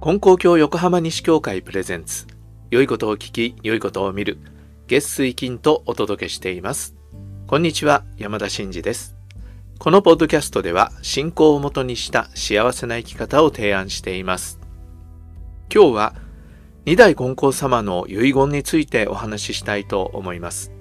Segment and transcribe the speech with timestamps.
[0.00, 2.26] 金光教横浜西教会プレゼンツ
[2.70, 4.38] 良いことを聞き良いことを見る
[4.88, 6.94] 月水金とお届けしています。
[7.46, 9.16] こんにちは山田真嗣です。
[9.78, 14.58] このポッドキャストでは信仰をもとにした幸せな生き方を提案しています。
[15.74, 16.14] 今日は
[16.84, 20.72] 二代金光様の遺言についてお話ししたいと思います。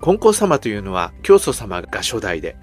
[0.00, 2.56] 金光様というのは教祖様が初代で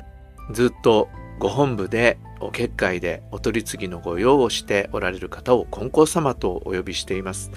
[0.52, 1.10] ずっと
[1.40, 7.52] ご本部でお結界でお取り次ぎの御用をしておられる方を金光様とお呼びしています。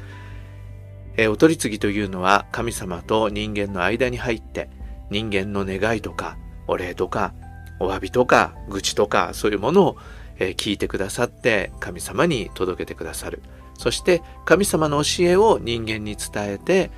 [1.17, 4.69] えお取り次ぎというのは神様と人間の間に入って
[5.11, 7.33] 人間の願いとかお礼とか
[7.81, 9.97] お詫びとか愚痴とかそういうものを
[10.39, 13.43] 聞いてくださって神様に届けてくださる。
[13.79, 16.91] そして神様の教えを人間に伝えて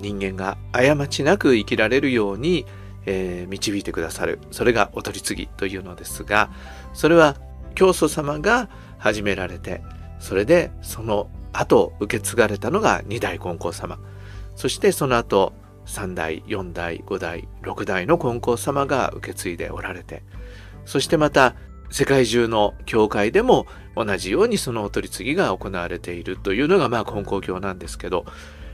[0.00, 2.66] 人間が過ちなく生きられるように
[3.06, 4.40] えー、導いてくださる。
[4.50, 6.50] それがお取り次ぎというのですが
[6.92, 7.36] それは
[7.74, 8.68] 教祖様が
[8.98, 9.82] 始められて
[10.18, 13.98] それでその後受け継がれたのが二代金光様。
[14.56, 15.54] そしてその後
[15.86, 20.22] 3代4代5代6代の金光様が受け継いでおられて
[20.84, 21.54] そしてまた
[21.90, 23.66] 世界中の教会でも
[23.96, 28.24] 同じようにそのお取り次ぎが行われているというのがまあ金光教なんですけど、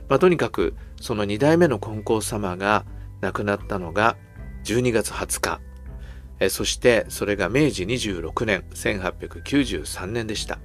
[0.08, 2.84] まあ、とにかくその2代目の金光様が
[3.20, 4.16] 亡くなったのが
[4.64, 5.60] 12月20日、
[6.50, 10.58] そしてそれが明治26年1893年でした。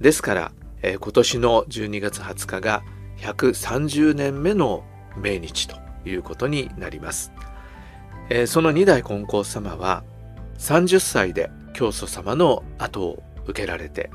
[0.00, 2.82] ですから、今年の12月20日が
[3.18, 4.84] 130年目の
[5.16, 7.32] 命日ということになります。
[8.46, 10.04] その二代金光様は
[10.58, 14.10] 30歳で教祖様の後を受けられて、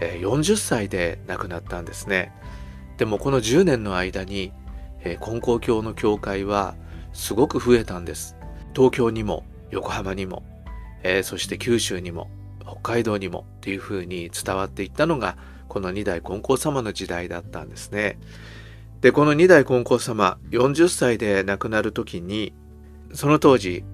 [0.00, 2.32] 40歳で亡くなったんですね。
[2.98, 4.52] でもこの10年の間に、
[5.20, 6.74] 金光教の教会は
[7.12, 8.36] すごく増えたんです。
[8.74, 10.42] 東京にも横浜にも、
[11.02, 15.36] えー、そして九州にも北海道にもっていうふうに伝わっていったのが
[15.68, 18.18] この二代金光様の時代だったんですね。
[19.00, 22.52] でこの二代金光様40歳で亡くなる時に
[23.12, 23.84] その当時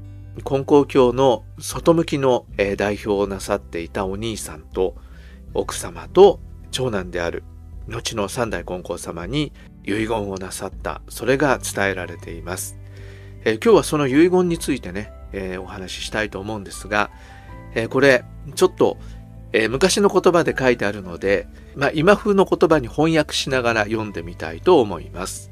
[0.45, 4.97] 金光教の外向きの代表をなさっていたお兄さんと
[5.55, 6.41] 奥様と
[6.71, 7.43] 長男である
[7.89, 9.53] 後の三代金光様に
[9.85, 12.78] 遺言をなさったそれが伝えられています。
[13.49, 17.11] え、今日はその遺言についてね、え、お話ししたいと思うんですが、
[17.75, 18.99] え、これちょっと、
[19.53, 25.51] え昔の言葉で書いてあるので、まあ、今風の言葉に翻訳しながら読んでみたいと思います。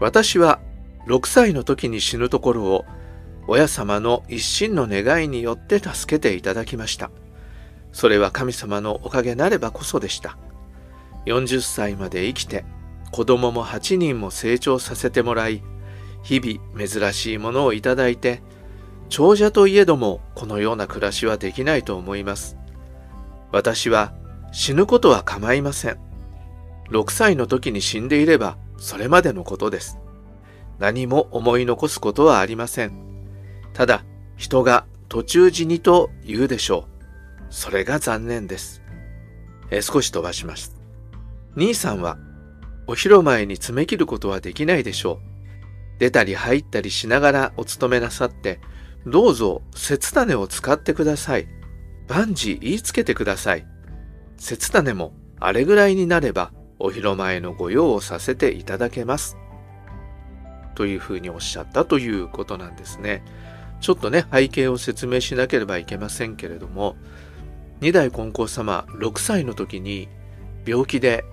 [0.00, 0.60] 私は
[1.06, 2.86] 6歳の時に死ぬところを
[3.46, 7.10] 親様の一心の願いによって助けていただきました。
[7.92, 10.38] それは神様のおかげなればこそでした。
[11.26, 12.64] 40歳まで生きて
[13.10, 15.62] 子供も8人も成長させてもらい、
[16.22, 18.42] 日々珍しいものをいただいて、
[19.08, 22.56] 長者といえどもこのような暮らしはできないと思います。
[23.52, 24.12] 私は
[24.52, 25.98] 死ぬことは構いません。
[26.90, 29.98] 6歳の時に死んでいればそれまでのことです。
[30.78, 32.92] 何も思い残すことはありません。
[33.72, 34.04] ただ
[34.36, 37.44] 人が途中死にと言うでしょう。
[37.50, 38.82] それが残念です。
[39.70, 40.76] え少し飛ばします。
[41.56, 42.18] 兄さんは
[42.86, 45.27] お広前に詰め切ることはできないでしょう。
[45.98, 48.60] 出たり入ったりしながらお勤めなさって、
[49.06, 51.48] どうぞ節種を使ってください。
[52.08, 53.66] 万事言いつけてください。
[54.36, 59.36] 節種もあれぐらいになればお披露前のご用をさせていただけます。
[60.74, 63.24] というふうにおっしゃったということなんですね。
[63.80, 66.96] ちょっとね、背景を説明しなければいけませんけれども、
[67.80, 70.08] 二代金光様6歳の時に
[70.66, 71.24] 病気で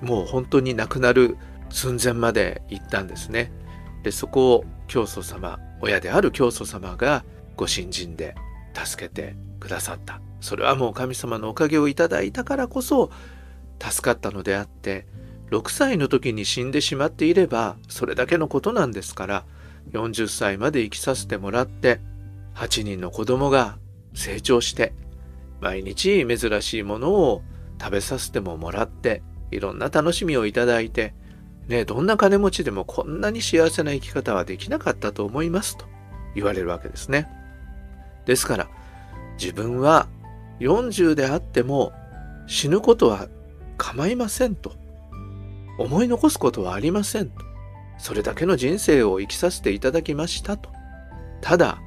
[0.00, 1.36] もう本当に亡くなる
[1.70, 3.52] 寸前まで行ったんですね。
[4.02, 7.24] でそこを教祖様親である教祖様が
[7.56, 8.34] ご信心で
[8.74, 10.20] 助けてくださった。
[10.42, 13.10] それはもう神様のおかげをいただいたからこそ
[13.80, 15.06] 助かったのであって
[15.50, 19.44] 6歳の時に死んでしまっていればそれだけのことなんですから
[19.92, 22.00] 40歳まで生きさせてもらって
[22.54, 23.78] 8人の子供が
[24.14, 24.92] 成長して
[25.60, 27.42] 毎日珍しいものを
[27.80, 31.14] 食べさせてももらっていろんな楽しみをいただいて
[31.68, 35.86] ね、どんな金持ちでもこんなに幸せな生き方はできなかったと思いますと
[36.34, 37.28] 言われるわけですね。
[38.26, 38.68] ですから
[39.40, 40.08] 自分は
[40.60, 41.92] 40であっても
[42.46, 43.28] 死ぬことは
[43.76, 44.74] 構いませんと
[45.78, 47.44] 思い残すことはありませんと
[47.98, 50.70] それだけの人生を生きさせていただきましたと
[51.40, 51.80] ただ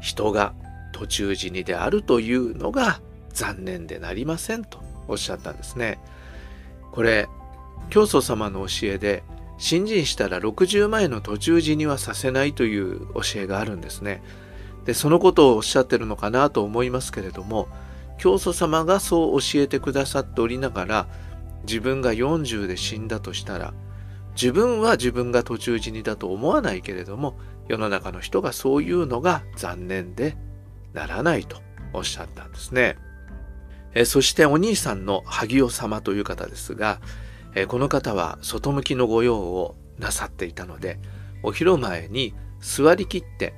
[0.00, 0.54] 人が
[0.92, 3.00] 途中死にであるというのが
[3.32, 5.98] 残念でなりませんとおっしゃったんですね。
[6.92, 7.28] これ
[7.90, 9.22] 教祖様の教えで
[9.58, 14.22] 新人したら60前の途中死にはさせないという教えがあるんですね。
[14.84, 17.68] でそのことをおっしゃってるのかなと思いますけれども
[18.16, 21.08] 教祖様がそう教えてくださっておりながら
[21.64, 23.74] 自分が40で死んだとしたら
[24.32, 27.38] 自分は自分が途中死にだと思わないけれども
[27.68, 30.36] 世の中の人がそういうのが残念で
[30.94, 31.60] ならないと
[31.92, 32.96] おっしゃったんですね。
[33.94, 37.00] えそしてお兄さんの萩尾様という方ですが、
[37.54, 40.98] えこの方は外向きの御用をなさっていたので
[41.42, 43.54] お昼前に座りきって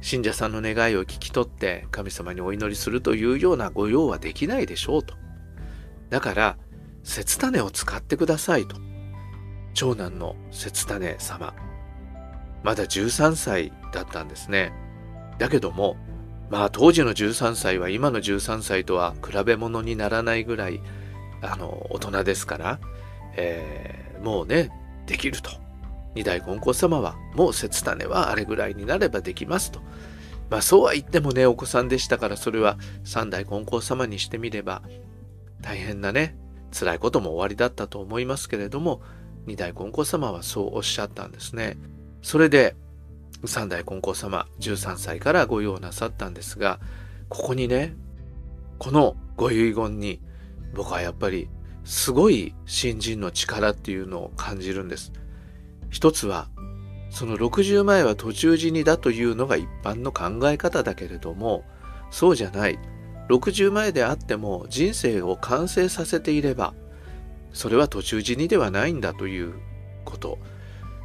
[0.00, 5.14] 信者さんの願いを聞き取って神様にお祈りするというような御用はできないでしょうと。
[6.10, 6.56] だから
[7.02, 8.76] 節種を使ってくださいと。
[9.74, 11.54] 長男の節種様。
[12.62, 14.72] まだ13歳だったんですね。
[15.38, 15.96] だけども、
[16.50, 20.80] まあ当時の13歳は今の13歳とは比べ物にならないぐらい、
[21.42, 22.80] あの、大人ですから、
[23.38, 24.70] えー、もうね、
[25.06, 25.50] できると。
[26.14, 29.80] 二代金光様は、もう節種はあれぐらいになればできますと。
[30.50, 34.82] まあそうは言ってもね、お子さんでしたから、それは三代金光様にしてみれば、
[35.62, 36.36] 大変なね、
[36.72, 39.00] 辛いことも終わりだったと思いますけれども、
[39.46, 41.76] 二代金光様はそうおっしゃったんですね。
[42.22, 42.74] それで、
[43.44, 46.80] 三代金光様13歳からご用なさったんですが、
[47.28, 47.94] ここにね、
[48.78, 50.20] このご遺言に
[50.74, 51.48] 僕はやっぱり
[51.88, 55.10] すごい新人の力っていうのを感じるんです。
[55.88, 56.48] 一つは、
[57.08, 61.64] その60前は途中死にだというのが一般の考え方だけれども、
[62.10, 62.78] そうじゃない。
[63.30, 66.74] 60前であっても人生を完成させていれば、
[67.54, 69.54] それは途中死にではないんだという
[70.04, 70.38] こと。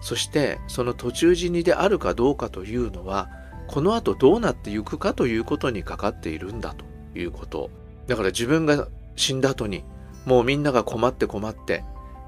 [0.02, 3.30] そしてその途中死にであるかどうかというのは
[3.68, 6.84] この後どうなっていくかということにかかっているんだと
[7.18, 7.70] いうこと
[8.08, 9.86] だから自分が死んだ後に
[10.26, 11.84] もうみんなが困って困って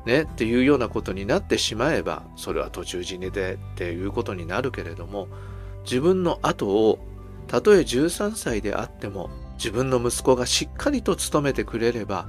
[0.06, 5.27] ねっていうようなことになってしまえばそれは途中死にでっていうことになるけれども
[5.83, 7.00] 自分の後を
[7.47, 12.27] たとえ13歳であっても自分の息子がしっかりと務めてくれれば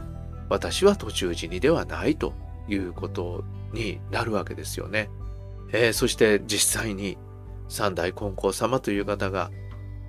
[0.48, 2.32] 私は途中死にではないと
[2.68, 5.10] いうことになるわけですよね。
[5.72, 7.18] えー、そして実際に
[7.68, 9.50] 三代金光様という方が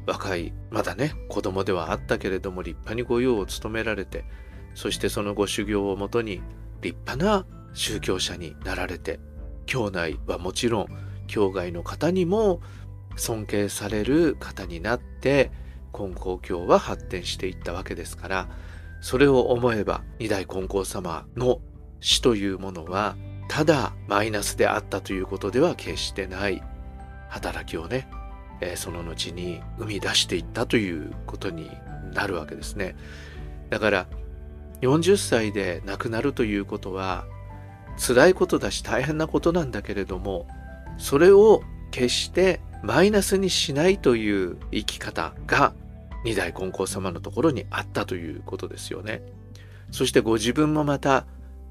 [0.06, 4.26] 若いまだね子供ではあったけれども立派に御用を務められて
[4.78, 6.40] そしてそのご修行をもとに
[6.82, 9.20] 立派な宗教者になられて
[9.66, 10.88] 教内はもちろん
[11.26, 12.62] 教外の方にも
[13.16, 15.52] 尊敬される方になって
[15.92, 18.50] 金光教は発展していったわけですから
[19.02, 21.60] それを思えば二代金光様の
[22.00, 23.16] 死というものは
[23.50, 26.62] ただマイナスであったということでは決してない
[27.30, 28.08] 働きをね、
[28.62, 31.68] え、その後に生み出していったということに
[32.14, 32.96] なるわけですね。
[33.70, 34.08] だから
[34.82, 37.26] 40歳で亡くなるということは
[37.98, 40.48] 辛いことだし大変なことなんだけれども
[40.98, 45.74] それを決してマイナスにしないという生き方が
[46.24, 49.22] 二代金光様のところにあったということですよね。
[49.92, 51.26] そしてご自分もまた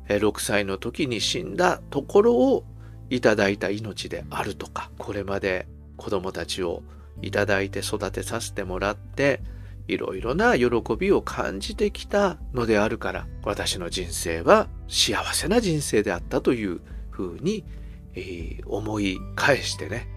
[0.09, 2.65] 6歳の時に死んだところを
[3.11, 5.67] いただいた命であるとか、これまで
[5.97, 6.83] 子供たちを
[7.23, 9.43] いただいて育てさせてもらって、
[9.89, 10.69] いろいろな喜
[10.99, 16.81] びを感じてきたのであるから、私の人生は幸せな人生であったという
[17.11, 17.65] ふうに、
[18.15, 20.09] えー、思い返してね、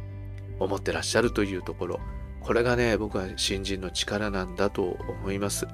[0.59, 1.99] 思ってらっしゃるというところ、
[2.41, 5.67] これがね、僕は新人の力なんだと思います。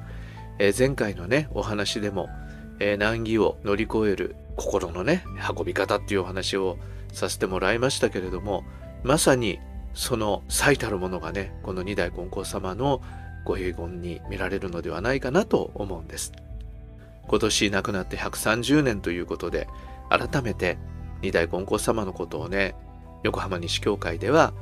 [0.60, 2.28] えー、前回のね、お話でも、
[2.80, 5.24] えー、難儀を乗り越える心のね
[5.58, 6.78] 運び方っていうお話を
[7.14, 8.64] させてもらいましたけれども
[9.04, 9.60] まさに
[9.94, 13.02] その最たるものがねこの二代金光様の
[13.46, 16.34] ご遺言に見られるのではないかなと思うんです
[17.28, 19.68] 今年亡くなって130年ということで
[20.10, 20.78] 改めて
[21.22, 22.76] 二代金光様のことをね
[23.24, 24.54] 横浜西教会では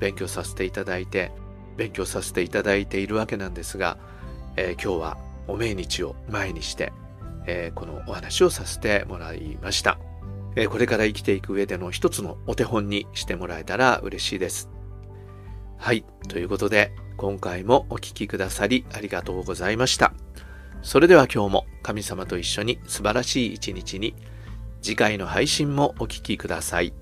[0.00, 1.32] 勉強させていただいて
[1.76, 3.96] 勉強させていただいているわけなんですが、
[4.56, 5.18] えー、今日は
[5.48, 6.92] お命日を前にして
[7.46, 9.98] えー、このお話をさせてもらいました、
[10.56, 14.81] えー、これから生きていく上での一つのお手本にしてもらえたら嬉しいです。
[15.82, 16.04] はい。
[16.28, 20.12] ということで、今回もお聴きくださりありがとうございました。
[20.80, 24.14] それでは今日も神様と一緒に素晴らしい一日に、
[24.80, 26.94] 次回の配信もお聴きください。